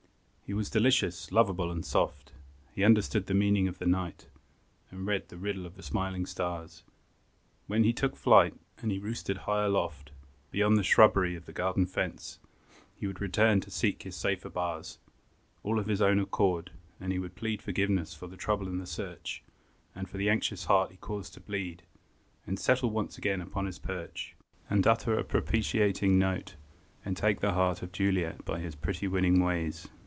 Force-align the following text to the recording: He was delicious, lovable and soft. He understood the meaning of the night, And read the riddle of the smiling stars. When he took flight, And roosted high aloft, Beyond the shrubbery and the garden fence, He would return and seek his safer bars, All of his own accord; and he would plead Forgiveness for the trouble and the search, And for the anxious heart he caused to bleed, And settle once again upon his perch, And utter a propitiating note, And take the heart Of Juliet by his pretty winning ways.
He 0.43 0.53
was 0.53 0.69
delicious, 0.69 1.31
lovable 1.31 1.71
and 1.71 1.85
soft. 1.85 2.33
He 2.75 2.83
understood 2.83 3.27
the 3.27 3.33
meaning 3.33 3.69
of 3.69 3.79
the 3.79 3.85
night, 3.85 4.27
And 4.89 5.07
read 5.07 5.29
the 5.29 5.37
riddle 5.37 5.65
of 5.65 5.77
the 5.77 5.81
smiling 5.81 6.25
stars. 6.25 6.83
When 7.67 7.85
he 7.85 7.93
took 7.93 8.17
flight, 8.17 8.55
And 8.79 8.91
roosted 9.01 9.37
high 9.47 9.63
aloft, 9.63 10.11
Beyond 10.51 10.75
the 10.75 10.83
shrubbery 10.83 11.37
and 11.37 11.45
the 11.45 11.53
garden 11.53 11.85
fence, 11.85 12.37
He 12.93 13.07
would 13.07 13.21
return 13.21 13.63
and 13.63 13.71
seek 13.71 14.03
his 14.03 14.17
safer 14.17 14.49
bars, 14.49 14.99
All 15.63 15.79
of 15.79 15.87
his 15.87 16.01
own 16.01 16.19
accord; 16.19 16.71
and 16.99 17.13
he 17.13 17.17
would 17.17 17.35
plead 17.35 17.61
Forgiveness 17.61 18.13
for 18.13 18.27
the 18.27 18.35
trouble 18.35 18.67
and 18.67 18.81
the 18.81 18.85
search, 18.85 19.41
And 19.95 20.09
for 20.09 20.17
the 20.17 20.29
anxious 20.29 20.65
heart 20.65 20.91
he 20.91 20.97
caused 20.97 21.33
to 21.35 21.39
bleed, 21.39 21.83
And 22.45 22.59
settle 22.59 22.89
once 22.89 23.17
again 23.17 23.39
upon 23.39 23.67
his 23.67 23.79
perch, 23.79 24.35
And 24.69 24.85
utter 24.85 25.17
a 25.17 25.23
propitiating 25.23 26.19
note, 26.19 26.57
And 27.05 27.15
take 27.15 27.39
the 27.39 27.53
heart 27.53 27.81
Of 27.81 27.93
Juliet 27.93 28.43
by 28.43 28.59
his 28.59 28.75
pretty 28.75 29.07
winning 29.07 29.41
ways. 29.41 29.87